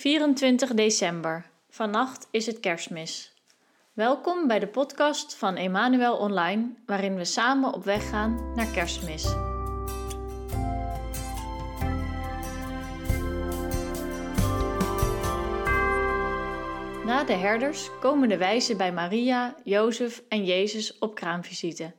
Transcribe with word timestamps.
24 0.00 0.74
december. 0.74 1.50
Vannacht 1.68 2.28
is 2.30 2.46
het 2.46 2.60
kerstmis. 2.60 3.34
Welkom 3.92 4.46
bij 4.46 4.58
de 4.58 4.66
podcast 4.66 5.34
van 5.34 5.56
Emmanuel 5.56 6.16
Online, 6.16 6.74
waarin 6.86 7.14
we 7.14 7.24
samen 7.24 7.72
op 7.72 7.84
weg 7.84 8.08
gaan 8.08 8.52
naar 8.54 8.66
kerstmis. 8.66 9.24
Na 17.04 17.24
de 17.24 17.32
herders 17.32 17.90
komen 18.00 18.28
de 18.28 18.36
wijzen 18.36 18.76
bij 18.76 18.92
Maria, 18.92 19.54
Jozef 19.64 20.22
en 20.28 20.44
Jezus 20.44 20.98
op 20.98 21.14
kraamvisite. 21.14 21.92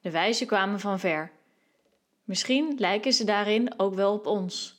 De 0.00 0.10
wijzen 0.10 0.46
kwamen 0.46 0.80
van 0.80 0.98
ver. 0.98 1.30
Misschien 2.24 2.74
lijken 2.78 3.12
ze 3.12 3.24
daarin 3.24 3.80
ook 3.80 3.94
wel 3.94 4.12
op 4.12 4.26
ons. 4.26 4.75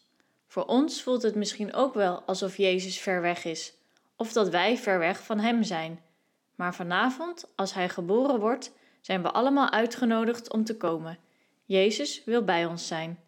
Voor 0.48 0.66
ons 0.66 1.04
voelt 1.04 1.22
het 1.22 1.36
misschien 1.36 1.74
ook 1.74 1.94
wel 1.94 2.24
alsof 2.26 2.58
Jezus 2.58 3.00
ver 3.00 3.22
weg 3.22 3.46
is, 3.46 3.74
of 4.16 4.34
dat 4.34 4.50
wij 4.50 4.78
ver 4.78 5.00
weg 5.00 5.24
van 5.24 5.40
Hem 5.40 5.64
zijn. 5.64 6.00
Maar 6.56 6.76
vanavond, 6.76 7.52
als 7.56 7.74
Hij 7.74 7.90
geboren 7.90 8.40
wordt, 8.40 8.72
zijn 9.02 9.22
we 9.22 9.32
allemaal 9.32 9.72
uitgenodigd 9.72 10.54
om 10.54 10.64
te 10.64 10.78
komen. 10.78 11.18
Jezus 11.66 12.24
wil 12.26 12.44
bij 12.44 12.66
ons 12.66 12.88
zijn. 12.88 13.20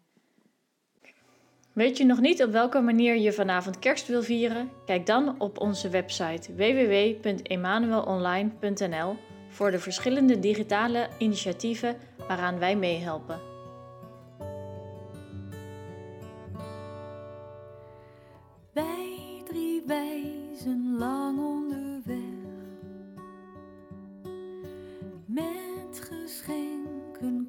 Weet 1.72 1.96
je 1.96 2.04
nog 2.04 2.20
niet 2.20 2.42
op 2.42 2.50
welke 2.50 2.80
manier 2.80 3.16
je 3.16 3.32
vanavond 3.32 3.78
kerst 3.78 4.06
wil 4.06 4.22
vieren? 4.22 4.70
Kijk 4.86 5.06
dan 5.06 5.40
op 5.40 5.60
onze 5.60 5.88
website 5.88 6.54
www.emanuelonline.nl 6.54 9.16
voor 9.48 9.70
de 9.70 9.78
verschillende 9.78 10.38
digitale 10.38 11.08
initiatieven 11.18 11.96
waaraan 12.28 12.58
wij 12.58 12.76
meehelpen. 12.76 13.49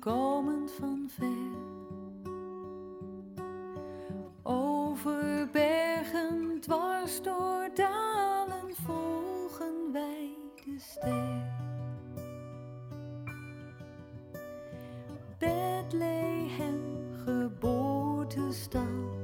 Komend 0.02 0.72
van 0.72 1.10
ver. 1.10 1.60
Over 4.44 5.50
bergen 5.52 6.58
dwars 6.60 7.22
door 7.22 7.70
dalen 7.74 8.76
volgen 8.86 9.92
wij 9.92 10.30
de 10.66 10.80
ster. 10.80 11.50
Bethlehem, 15.38 16.82
geboortestad. 17.26 19.21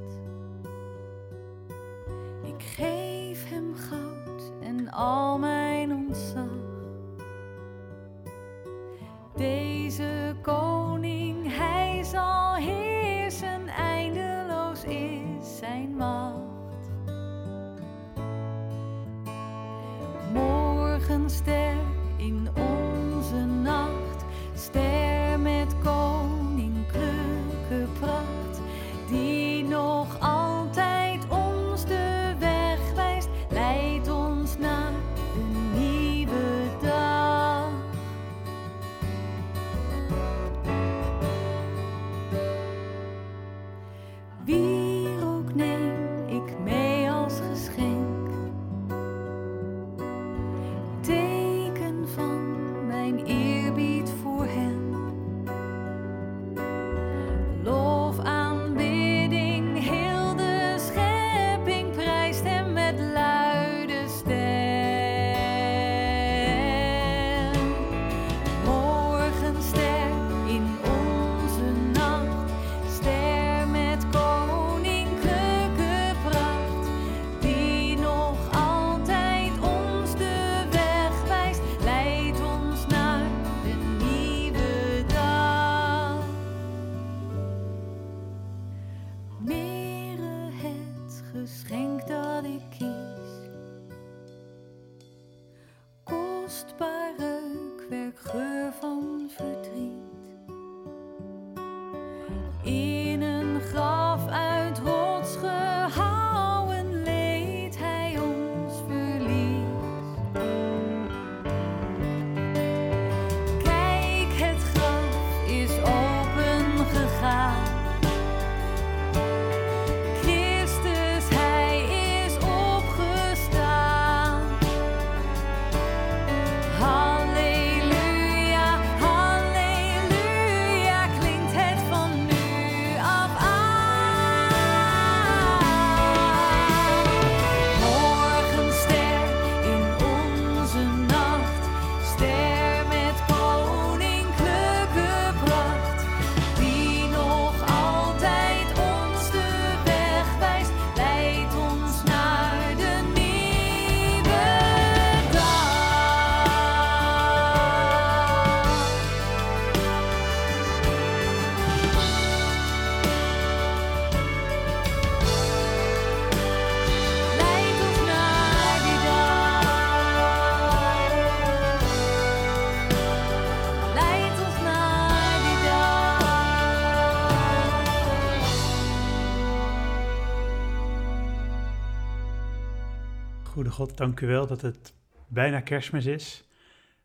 Goede 183.52 183.70
God, 183.70 183.96
dank 183.96 184.20
u 184.20 184.26
wel 184.26 184.46
dat 184.46 184.60
het 184.60 184.94
bijna 185.28 185.60
kerstmis 185.60 186.06
is. 186.06 186.44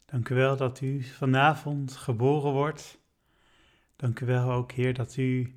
Dank 0.06 0.30
u 0.30 0.36
wel 0.36 0.58
dat 0.58 0.82
u 0.82 1.04
vanavond 1.04 1.96
geboren 1.96 2.52
wordt. 2.52 3.00
Dank 3.96 4.20
u 4.20 4.26
wel 4.26 4.52
ook, 4.52 4.72
Heer, 4.72 4.94
dat, 4.94 5.18
u, 5.18 5.54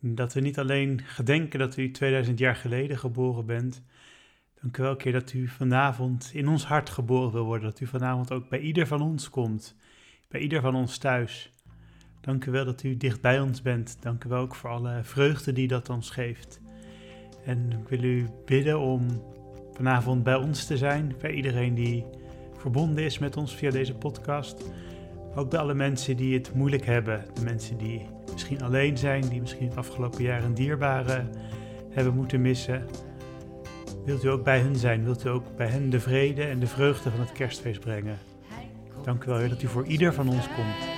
dat 0.00 0.32
we 0.32 0.40
niet 0.40 0.58
alleen 0.58 1.00
gedenken 1.04 1.58
dat 1.58 1.76
u 1.76 1.90
2000 1.90 2.38
jaar 2.38 2.56
geleden 2.56 2.98
geboren 2.98 3.46
bent. 3.46 3.82
Dank 4.60 4.76
u 4.76 4.82
wel, 4.82 4.94
Heer, 4.98 5.12
dat 5.12 5.32
u 5.32 5.48
vanavond 5.48 6.30
in 6.32 6.48
ons 6.48 6.64
hart 6.64 6.90
geboren 6.90 7.32
wil 7.32 7.44
worden. 7.44 7.68
Dat 7.70 7.80
u 7.80 7.86
vanavond 7.86 8.32
ook 8.32 8.48
bij 8.48 8.60
ieder 8.60 8.86
van 8.86 9.02
ons 9.02 9.30
komt, 9.30 9.76
bij 10.28 10.40
ieder 10.40 10.60
van 10.60 10.74
ons 10.74 10.98
thuis. 10.98 11.52
Dank 12.20 12.44
u 12.44 12.50
wel 12.50 12.64
dat 12.64 12.82
u 12.82 12.96
dicht 12.96 13.20
bij 13.20 13.40
ons 13.40 13.62
bent. 13.62 13.96
Dank 14.00 14.24
u 14.24 14.28
wel 14.28 14.40
ook 14.40 14.54
voor 14.54 14.70
alle 14.70 15.00
vreugde 15.02 15.52
die 15.52 15.68
dat 15.68 15.88
ons 15.88 16.10
geeft. 16.10 16.60
En 17.44 17.72
ik 17.72 17.88
wil 17.88 18.02
u 18.02 18.28
bidden 18.44 18.80
om 18.80 19.34
vanavond 19.76 20.22
bij 20.22 20.34
ons 20.34 20.64
te 20.64 20.76
zijn, 20.76 21.14
bij 21.20 21.30
iedereen 21.30 21.74
die 21.74 22.04
verbonden 22.56 23.04
is 23.04 23.18
met 23.18 23.36
ons 23.36 23.54
via 23.54 23.70
deze 23.70 23.94
podcast. 23.94 24.64
Ook 25.34 25.50
bij 25.50 25.60
alle 25.60 25.74
mensen 25.74 26.16
die 26.16 26.34
het 26.34 26.54
moeilijk 26.54 26.86
hebben, 26.86 27.24
de 27.34 27.42
mensen 27.42 27.76
die 27.76 28.06
misschien 28.32 28.62
alleen 28.62 28.98
zijn, 28.98 29.28
die 29.28 29.40
misschien 29.40 29.68
het 29.68 29.76
afgelopen 29.76 30.22
jaar 30.22 30.44
een 30.44 30.54
dierbare 30.54 31.24
hebben 31.90 32.14
moeten 32.14 32.40
missen. 32.40 32.86
Wilt 34.04 34.24
u 34.24 34.28
ook 34.28 34.44
bij 34.44 34.58
hen 34.58 34.76
zijn? 34.76 35.04
Wilt 35.04 35.24
u 35.24 35.28
ook 35.28 35.56
bij 35.56 35.68
hen 35.68 35.90
de 35.90 36.00
vrede 36.00 36.44
en 36.44 36.58
de 36.58 36.66
vreugde 36.66 37.10
van 37.10 37.20
het 37.20 37.32
kerstfeest 37.32 37.80
brengen? 37.80 38.18
Dank 39.04 39.24
u 39.24 39.30
wel, 39.30 39.48
dat 39.48 39.62
u 39.62 39.66
voor 39.66 39.86
ieder 39.86 40.14
van 40.14 40.28
ons 40.28 40.46
komt. 40.54 40.95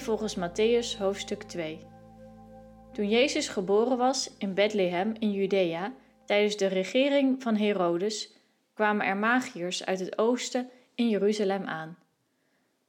Volgens 0.00 0.36
Matthäus, 0.36 0.98
hoofdstuk 0.98 1.42
2. 1.42 1.86
Toen 2.92 3.08
Jezus 3.08 3.48
geboren 3.48 3.96
was 3.96 4.30
in 4.38 4.54
Bethlehem 4.54 5.14
in 5.18 5.32
Judea, 5.32 5.92
tijdens 6.26 6.56
de 6.56 6.66
regering 6.66 7.42
van 7.42 7.56
Herodes, 7.56 8.32
kwamen 8.74 9.06
er 9.06 9.16
magiërs 9.16 9.84
uit 9.84 9.98
het 9.98 10.18
oosten 10.18 10.70
in 10.94 11.08
Jeruzalem 11.08 11.64
aan. 11.64 11.98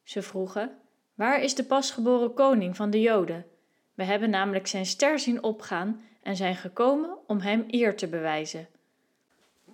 Ze 0.03 0.21
vroegen: 0.21 0.71
Waar 1.15 1.41
is 1.41 1.55
de 1.55 1.63
pasgeboren 1.63 2.33
koning 2.33 2.75
van 2.75 2.89
de 2.89 3.01
Joden? 3.01 3.45
We 3.93 4.03
hebben 4.03 4.29
namelijk 4.29 4.67
zijn 4.67 4.85
ster 4.85 5.19
zien 5.19 5.43
opgaan 5.43 6.01
en 6.23 6.35
zijn 6.35 6.55
gekomen 6.55 7.17
om 7.27 7.39
hem 7.39 7.63
eer 7.67 7.95
te 7.95 8.07
bewijzen. 8.07 8.67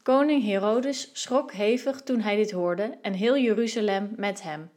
Koning 0.03 0.43
Herodes 0.43 1.09
schrok 1.13 1.51
hevig 1.51 2.01
toen 2.01 2.19
hij 2.19 2.35
dit 2.35 2.51
hoorde 2.51 2.97
en 3.01 3.13
heel 3.13 3.37
Jeruzalem 3.37 4.13
met 4.15 4.41
hem. 4.41 4.69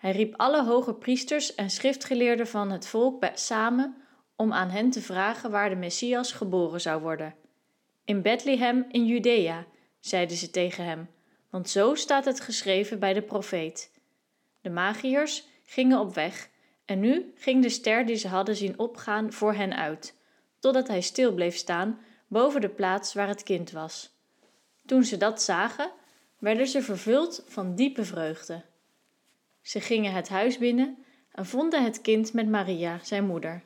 Hij 0.00 0.10
riep 0.10 0.34
alle 0.36 0.64
hoge 0.64 0.94
priesters 0.94 1.54
en 1.54 1.70
schriftgeleerden 1.70 2.46
van 2.46 2.70
het 2.70 2.86
volk 2.86 3.24
samen 3.34 3.96
om 4.36 4.52
aan 4.52 4.70
hen 4.70 4.90
te 4.90 5.00
vragen 5.00 5.50
waar 5.50 5.68
de 5.68 5.76
Messias 5.76 6.32
geboren 6.32 6.80
zou 6.80 7.02
worden. 7.02 7.34
In 8.04 8.22
Bethlehem 8.22 8.84
in 8.88 9.06
Judea, 9.06 9.66
zeiden 9.98 10.36
ze 10.36 10.50
tegen 10.50 10.84
hem, 10.84 11.08
want 11.50 11.68
zo 11.68 11.94
staat 11.94 12.24
het 12.24 12.40
geschreven 12.40 12.98
bij 12.98 13.12
de 13.12 13.22
profeet. 13.22 13.92
De 14.60 14.70
magiërs 14.70 15.44
gingen 15.64 15.98
op 15.98 16.14
weg 16.14 16.48
en 16.84 17.00
nu 17.00 17.32
ging 17.34 17.62
de 17.62 17.68
ster 17.68 18.06
die 18.06 18.16
ze 18.16 18.28
hadden 18.28 18.56
zien 18.56 18.78
opgaan 18.78 19.32
voor 19.32 19.54
hen 19.54 19.76
uit, 19.76 20.16
totdat 20.58 20.88
hij 20.88 21.00
stil 21.00 21.34
bleef 21.34 21.56
staan 21.56 21.98
boven 22.28 22.60
de 22.60 22.68
plaats 22.68 23.14
waar 23.14 23.28
het 23.28 23.42
kind 23.42 23.70
was. 23.70 24.10
Toen 24.86 25.04
ze 25.04 25.16
dat 25.16 25.42
zagen, 25.42 25.90
werden 26.38 26.66
ze 26.66 26.82
vervuld 26.82 27.44
van 27.46 27.74
diepe 27.74 28.04
vreugde. 28.04 28.68
Ze 29.60 29.80
gingen 29.80 30.12
het 30.12 30.28
huis 30.28 30.58
binnen 30.58 31.04
en 31.32 31.46
vonden 31.46 31.84
het 31.84 32.00
kind 32.00 32.32
met 32.32 32.48
Maria, 32.48 32.98
zijn 33.02 33.26
moeder. 33.26 33.62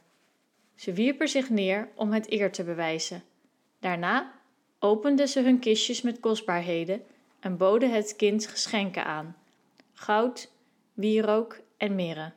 Ze 0.74 0.92
wierpen 0.92 1.28
zich 1.28 1.50
neer 1.50 1.88
om 1.94 2.12
het 2.12 2.32
eer 2.32 2.52
te 2.52 2.64
bewijzen. 2.64 3.22
Daarna 3.80 4.32
openden 4.78 5.28
ze 5.28 5.40
hun 5.40 5.58
kistjes 5.58 6.02
met 6.02 6.20
kostbaarheden 6.20 7.02
en 7.40 7.56
boden 7.56 7.90
het 7.90 8.16
kind 8.16 8.46
geschenken 8.46 9.04
aan: 9.04 9.36
goud, 9.92 10.52
wierook 10.92 11.60
en 11.76 11.94
mirre. 11.94 12.32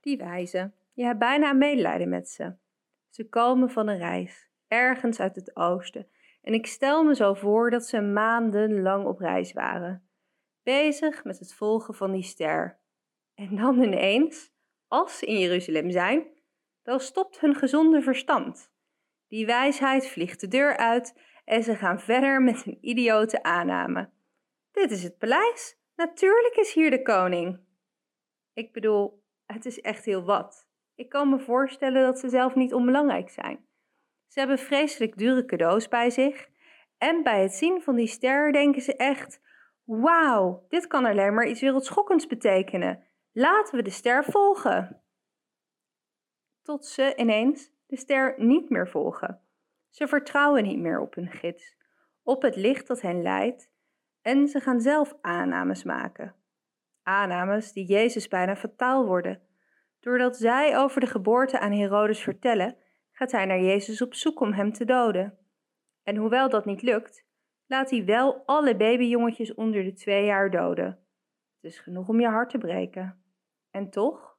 Die 0.00 0.16
wijzen. 0.16 0.74
Je 0.92 1.04
hebt 1.04 1.18
bijna 1.18 1.52
medelijden 1.52 2.08
met 2.08 2.28
ze. 2.28 2.52
Ze 3.10 3.28
komen 3.28 3.70
van 3.70 3.88
een 3.88 3.98
reis, 3.98 4.48
ergens 4.68 5.20
uit 5.20 5.36
het 5.36 5.56
oosten. 5.56 6.06
En 6.42 6.54
ik 6.54 6.66
stel 6.66 7.04
me 7.04 7.14
zo 7.14 7.34
voor 7.34 7.70
dat 7.70 7.86
ze 7.86 8.00
maandenlang 8.00 9.06
op 9.06 9.18
reis 9.18 9.52
waren. 9.52 10.05
Bezig 10.66 11.24
met 11.24 11.38
het 11.38 11.54
volgen 11.54 11.94
van 11.94 12.12
die 12.12 12.22
ster. 12.22 12.78
En 13.34 13.56
dan 13.56 13.82
ineens, 13.82 14.52
als 14.88 15.18
ze 15.18 15.26
in 15.26 15.38
Jeruzalem 15.38 15.90
zijn, 15.90 16.26
dan 16.82 17.00
stopt 17.00 17.40
hun 17.40 17.54
gezonde 17.54 18.02
verstand. 18.02 18.72
Die 19.28 19.46
wijsheid 19.46 20.08
vliegt 20.08 20.40
de 20.40 20.48
deur 20.48 20.76
uit 20.76 21.20
en 21.44 21.62
ze 21.62 21.74
gaan 21.74 22.00
verder 22.00 22.42
met 22.42 22.66
een 22.66 22.78
idiote 22.80 23.42
aanname. 23.42 24.10
Dit 24.72 24.90
is 24.90 25.02
het 25.02 25.18
paleis. 25.18 25.78
Natuurlijk 25.96 26.56
is 26.56 26.72
hier 26.72 26.90
de 26.90 27.02
koning. 27.02 27.60
Ik 28.52 28.72
bedoel, 28.72 29.22
het 29.44 29.66
is 29.66 29.80
echt 29.80 30.04
heel 30.04 30.24
wat. 30.24 30.68
Ik 30.94 31.08
kan 31.08 31.28
me 31.28 31.38
voorstellen 31.38 32.02
dat 32.02 32.18
ze 32.18 32.28
zelf 32.28 32.54
niet 32.54 32.74
onbelangrijk 32.74 33.30
zijn. 33.30 33.66
Ze 34.26 34.38
hebben 34.38 34.58
vreselijk 34.58 35.18
dure 35.18 35.44
cadeaus 35.44 35.88
bij 35.88 36.10
zich. 36.10 36.48
En 36.98 37.22
bij 37.22 37.42
het 37.42 37.52
zien 37.52 37.82
van 37.82 37.96
die 37.96 38.06
ster 38.06 38.52
denken 38.52 38.82
ze 38.82 38.96
echt: 38.96 39.44
Wauw, 39.86 40.64
dit 40.68 40.86
kan 40.86 41.04
alleen 41.04 41.34
maar 41.34 41.46
iets 41.46 41.60
wereldschokkends 41.60 42.26
betekenen. 42.26 43.04
Laten 43.32 43.76
we 43.76 43.82
de 43.82 43.90
ster 43.90 44.24
volgen. 44.24 45.02
Tot 46.62 46.86
ze 46.86 47.12
ineens 47.16 47.70
de 47.86 47.96
ster 47.96 48.34
niet 48.36 48.70
meer 48.70 48.88
volgen. 48.88 49.40
Ze 49.90 50.08
vertrouwen 50.08 50.62
niet 50.62 50.78
meer 50.78 51.00
op 51.00 51.14
hun 51.14 51.30
gids, 51.30 51.76
op 52.22 52.42
het 52.42 52.56
licht 52.56 52.86
dat 52.86 53.00
hen 53.00 53.22
leidt, 53.22 53.70
en 54.22 54.48
ze 54.48 54.60
gaan 54.60 54.80
zelf 54.80 55.14
aannames 55.20 55.84
maken. 55.84 56.34
Aannames 57.02 57.72
die 57.72 57.86
Jezus 57.86 58.28
bijna 58.28 58.56
fataal 58.56 59.06
worden. 59.06 59.42
Doordat 60.00 60.36
zij 60.36 60.78
over 60.78 61.00
de 61.00 61.06
geboorte 61.06 61.58
aan 61.58 61.72
Herodes 61.72 62.20
vertellen, 62.20 62.76
gaat 63.12 63.32
hij 63.32 63.44
naar 63.44 63.60
Jezus 63.60 64.02
op 64.02 64.14
zoek 64.14 64.40
om 64.40 64.52
hem 64.52 64.72
te 64.72 64.84
doden. 64.84 65.38
En 66.02 66.16
hoewel 66.16 66.48
dat 66.48 66.64
niet 66.64 66.82
lukt, 66.82 67.25
laat 67.66 67.90
hij 67.90 68.04
wel 68.04 68.42
alle 68.44 68.76
babyjongetjes 68.76 69.54
onder 69.54 69.84
de 69.84 69.92
twee 69.92 70.24
jaar 70.24 70.50
doden. 70.50 70.86
Het 71.54 71.72
is 71.72 71.78
genoeg 71.78 72.08
om 72.08 72.20
je 72.20 72.28
hart 72.28 72.50
te 72.50 72.58
breken. 72.58 73.24
En 73.70 73.90
toch? 73.90 74.38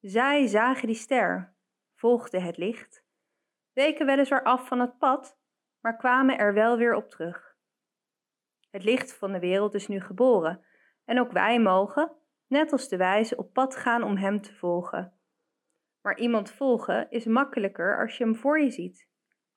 Zij 0.00 0.46
zagen 0.46 0.86
die 0.86 0.96
ster, 0.96 1.54
volgden 1.94 2.42
het 2.42 2.56
licht, 2.56 3.04
weken 3.72 4.06
weliswaar 4.06 4.42
af 4.42 4.66
van 4.66 4.80
het 4.80 4.98
pad, 4.98 5.38
maar 5.80 5.96
kwamen 5.96 6.38
er 6.38 6.54
wel 6.54 6.76
weer 6.76 6.94
op 6.94 7.10
terug. 7.10 7.56
Het 8.70 8.84
licht 8.84 9.14
van 9.14 9.32
de 9.32 9.38
wereld 9.38 9.74
is 9.74 9.88
nu 9.88 10.00
geboren 10.00 10.64
en 11.04 11.20
ook 11.20 11.32
wij 11.32 11.60
mogen, 11.60 12.12
net 12.46 12.72
als 12.72 12.88
de 12.88 12.96
wijze, 12.96 13.36
op 13.36 13.52
pad 13.52 13.76
gaan 13.76 14.02
om 14.02 14.16
hem 14.16 14.40
te 14.40 14.54
volgen. 14.54 15.12
Maar 16.00 16.18
iemand 16.18 16.50
volgen 16.50 17.10
is 17.10 17.24
makkelijker 17.24 18.00
als 18.00 18.18
je 18.18 18.24
hem 18.24 18.36
voor 18.36 18.60
je 18.60 18.70
ziet, 18.70 19.08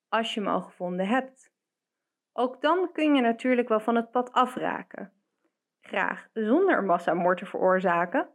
als 0.08 0.34
je 0.34 0.40
hem 0.40 0.50
al 0.50 0.62
gevonden 0.62 1.08
hebt. 1.08 1.51
Ook 2.34 2.62
dan 2.62 2.92
kun 2.92 3.16
je 3.16 3.22
natuurlijk 3.22 3.68
wel 3.68 3.80
van 3.80 3.96
het 3.96 4.12
pad 4.12 4.32
afraken. 4.32 5.14
Graag 5.82 6.28
zonder 6.34 6.84
massamoord 6.84 7.38
te 7.38 7.46
veroorzaken. 7.46 8.30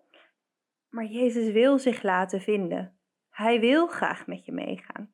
Maar 0.89 1.05
Jezus 1.05 1.53
wil 1.53 1.79
zich 1.79 2.03
laten 2.03 2.41
vinden. 2.41 2.99
Hij 3.31 3.61
wil 3.61 3.87
graag 3.87 4.27
met 4.27 4.45
je 4.45 4.53
meegaan. 4.53 5.11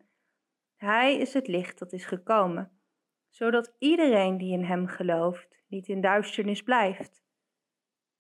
Hij 0.77 1.17
is 1.19 1.35
het 1.35 1.47
licht 1.47 1.79
dat 1.79 1.93
is 1.93 2.05
gekomen, 2.05 2.81
zodat 3.29 3.75
iedereen 3.79 4.39
die 4.39 4.53
in 4.53 4.65
hem 4.65 4.87
gelooft 4.87 5.63
niet 5.67 5.89
in 5.89 6.01
duisternis 6.01 6.63
blijft. 6.63 7.25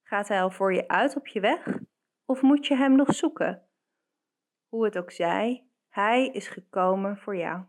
Gaat 0.02 0.28
hij 0.28 0.42
al 0.42 0.50
voor 0.50 0.74
je 0.74 0.88
uit 0.88 1.16
op 1.16 1.26
je 1.26 1.40
weg 1.40 1.78
of 2.24 2.42
moet 2.42 2.66
je 2.66 2.76
hem 2.76 2.96
nog 2.96 3.14
zoeken? 3.14 3.62
Hoe 4.68 4.84
het 4.84 4.98
ook 4.98 5.10
zij, 5.10 5.66
hij 5.88 6.26
is 6.26 6.48
gekomen 6.48 7.18
voor 7.18 7.36
jou. 7.36 7.64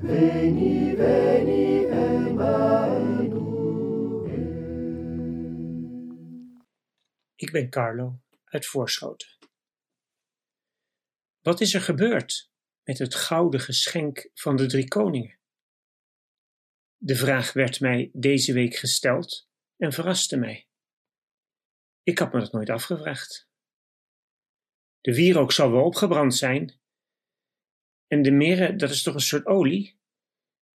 Veni, 0.00 0.96
veni, 0.96 1.88
Ik 7.34 7.52
ben 7.52 7.70
Carlo 7.70 8.20
uit 8.44 8.66
Voorschoten. 8.66 9.28
Wat 11.40 11.60
is 11.60 11.74
er 11.74 11.80
gebeurd 11.80 12.50
met 12.82 12.98
het 12.98 13.14
gouden 13.14 13.60
geschenk 13.60 14.30
van 14.34 14.56
de 14.56 14.66
drie 14.66 14.88
koningen? 14.88 15.38
De 16.96 17.16
vraag 17.16 17.52
werd 17.52 17.80
mij 17.80 18.10
deze 18.12 18.52
week 18.52 18.74
gesteld 18.74 19.48
en 19.76 19.92
verraste 19.92 20.36
mij. 20.36 20.68
Ik 22.02 22.18
had 22.18 22.32
me 22.32 22.40
dat 22.40 22.52
nooit 22.52 22.70
afgevraagd. 22.70 23.48
De 25.00 25.14
wierook 25.14 25.52
zal 25.52 25.70
wel 25.70 25.84
opgebrand 25.84 26.34
zijn. 26.34 26.79
En 28.12 28.22
de 28.22 28.30
mirre, 28.30 28.76
dat 28.76 28.90
is 28.90 29.02
toch 29.02 29.14
een 29.14 29.20
soort 29.20 29.46
olie? 29.46 29.98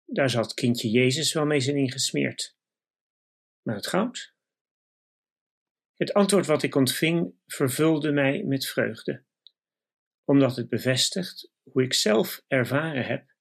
Daar 0.05 0.29
zal 0.29 0.41
het 0.41 0.53
kindje 0.53 0.89
Jezus 0.89 1.33
wel 1.33 1.45
mee 1.45 1.59
zijn 1.59 1.77
ingesmeerd. 1.77 2.57
Maar 3.61 3.75
het 3.75 3.87
goud? 3.87 4.33
Het 5.93 6.13
antwoord 6.13 6.45
wat 6.45 6.63
ik 6.63 6.75
ontving 6.75 7.33
vervulde 7.45 8.11
mij 8.11 8.43
met 8.43 8.65
vreugde, 8.65 9.23
omdat 10.23 10.55
het 10.55 10.69
bevestigt 10.69 11.51
hoe 11.63 11.83
ik 11.83 11.93
zelf 11.93 12.43
ervaren 12.47 13.05
heb 13.05 13.35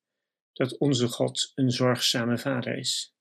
dat 0.52 0.78
onze 0.78 1.08
God 1.08 1.52
een 1.54 1.70
zorgzame 1.70 2.38
vader 2.38 2.76
is. 2.76 3.16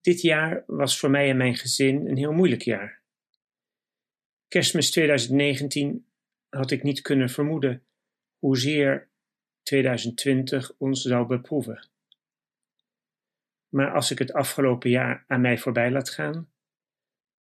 Dit 0.00 0.20
jaar 0.20 0.64
was 0.66 0.98
voor 0.98 1.10
mij 1.10 1.30
en 1.30 1.36
mijn 1.36 1.56
gezin 1.56 2.06
een 2.06 2.16
heel 2.16 2.32
moeilijk 2.32 2.62
jaar. 2.62 3.02
Kerstmis 4.48 4.90
2019 4.90 6.12
had 6.48 6.70
ik 6.70 6.82
niet 6.82 7.00
kunnen 7.00 7.28
vermoeden 7.28 7.86
hoezeer 8.42 9.08
2020 9.62 10.72
ons 10.78 11.02
zou 11.02 11.26
beproeven. 11.26 11.88
Maar 13.68 13.92
als 13.92 14.10
ik 14.10 14.18
het 14.18 14.32
afgelopen 14.32 14.90
jaar 14.90 15.24
aan 15.26 15.40
mij 15.40 15.58
voorbij 15.58 15.90
laat 15.90 16.10
gaan, 16.10 16.52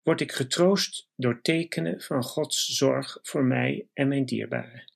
word 0.01 0.21
ik 0.21 0.31
getroost 0.31 1.09
door 1.15 1.41
tekenen 1.41 2.01
van 2.01 2.23
Gods 2.23 2.65
zorg 2.65 3.19
voor 3.21 3.43
mij 3.43 3.87
en 3.93 4.07
mijn 4.07 4.25
dierbaren. 4.25 4.93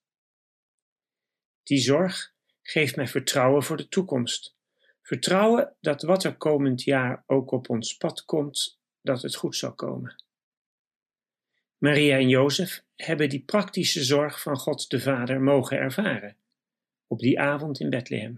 Die 1.64 1.80
zorg 1.80 2.34
geeft 2.62 2.96
mij 2.96 3.08
vertrouwen 3.08 3.64
voor 3.64 3.78
de 3.78 3.88
toekomst. 3.88 4.56
Vertrouwen 5.02 5.76
dat 5.82 6.02
wat 6.02 6.24
er 6.24 6.38
komend 6.38 6.84
jaar 6.84 7.24
ook 7.28 7.52
op 7.52 7.70
ons 7.70 7.98
pad 7.98 8.26
komt, 8.26 8.80
dat 9.02 9.22
het 9.22 9.36
goed 9.36 9.56
zal 9.56 9.74
komen. 9.74 10.24
Maria 11.84 12.18
en 12.18 12.30
Jozef 12.30 12.84
hebben 12.96 13.30
die 13.30 13.44
praktische 13.44 14.04
zorg 14.04 14.42
van 14.42 14.58
God 14.58 14.90
de 14.90 15.00
Vader 15.00 15.42
mogen 15.42 15.78
ervaren 15.78 16.38
op 17.08 17.20
die 17.20 17.40
avond 17.40 17.80
in 17.80 17.90
Bethlehem. 17.90 18.38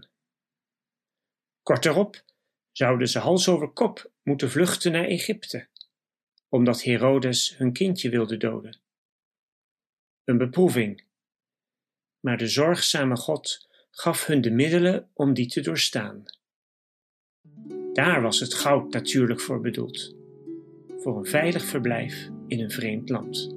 Kort 1.62 1.82
daarop 1.82 2.24
zouden 2.72 3.08
ze 3.08 3.18
hals 3.18 3.48
over 3.48 3.68
kop 3.68 4.10
moeten 4.22 4.50
vluchten 4.50 4.92
naar 4.92 5.04
Egypte 5.04 5.68
omdat 6.48 6.82
Herodes 6.82 7.56
hun 7.56 7.72
kindje 7.72 8.10
wilde 8.10 8.36
doden. 8.36 8.80
Een 10.24 10.38
beproeving. 10.38 11.04
Maar 12.20 12.36
de 12.36 12.48
zorgzame 12.48 13.16
God 13.16 13.68
gaf 13.90 14.26
hun 14.26 14.40
de 14.40 14.50
middelen 14.50 15.10
om 15.12 15.34
die 15.34 15.46
te 15.46 15.60
doorstaan. 15.60 16.24
Daar 17.92 18.22
was 18.22 18.40
het 18.40 18.54
goud 18.54 18.92
natuurlijk 18.92 19.40
voor 19.40 19.60
bedoeld, 19.60 20.14
voor 20.98 21.18
een 21.18 21.26
veilig 21.26 21.64
verblijf 21.64 22.30
in 22.48 22.60
een 22.60 22.70
vreemd 22.70 23.08
land. 23.08 23.54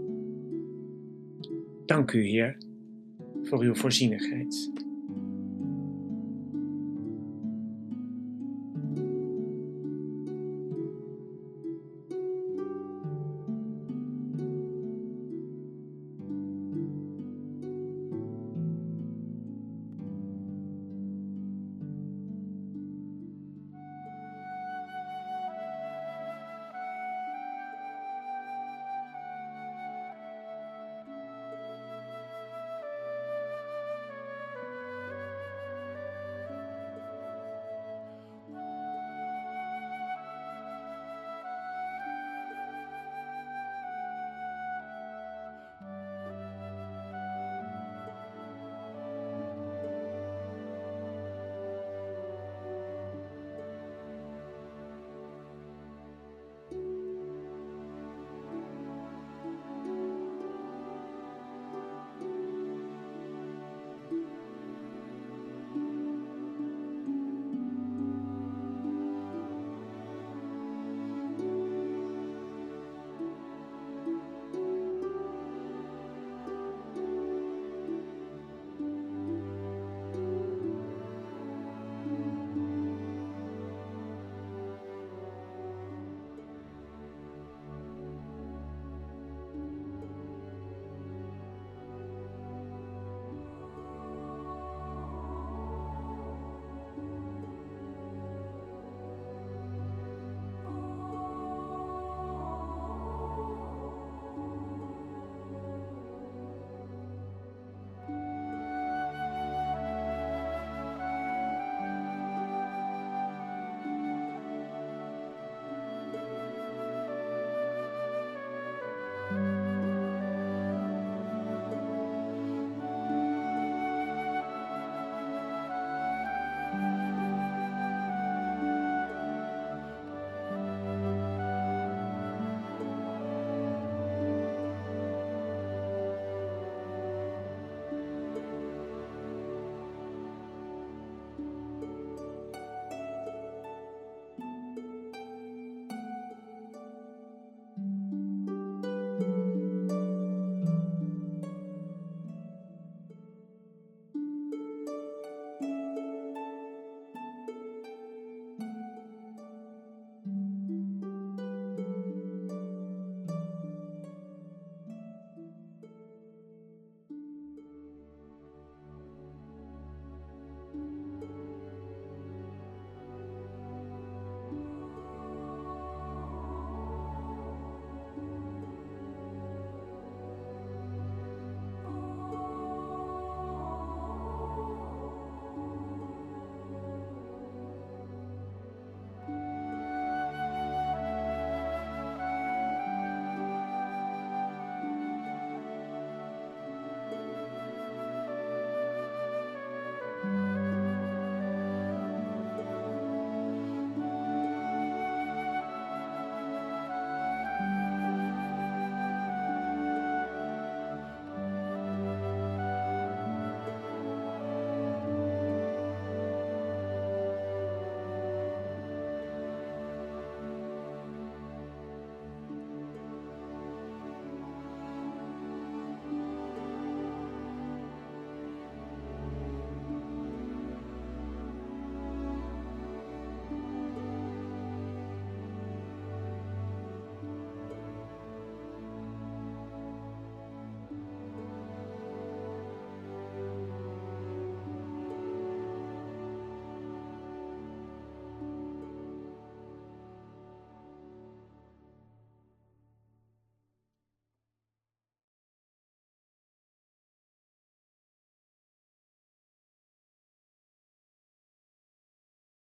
Dank 1.86 2.12
u, 2.12 2.24
Heer, 2.24 2.58
voor 3.44 3.62
uw 3.62 3.76
voorzienigheid. 3.76 4.72